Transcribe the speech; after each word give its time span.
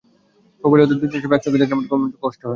প্রোফাইলে 0.59 0.83
ওদের 0.85 0.99
দুজনের 1.01 1.21
ছবি 1.23 1.35
একসঙ্গে 1.35 1.59
দেখলে 1.61 1.75
আমার 1.75 1.87
কেমন 1.89 2.01
একটা 2.05 2.13
চাপা 2.17 2.21
কষ্ট 2.23 2.39
হয়। 2.43 2.49